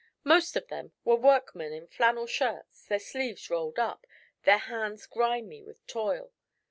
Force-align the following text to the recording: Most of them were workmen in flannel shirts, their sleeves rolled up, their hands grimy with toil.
Most 0.23 0.55
of 0.55 0.67
them 0.67 0.93
were 1.05 1.15
workmen 1.15 1.71
in 1.73 1.85
flannel 1.85 2.25
shirts, 2.25 2.85
their 2.87 2.97
sleeves 2.97 3.51
rolled 3.51 3.77
up, 3.77 4.07
their 4.45 4.57
hands 4.57 5.05
grimy 5.05 5.61
with 5.61 5.85
toil. 5.85 6.31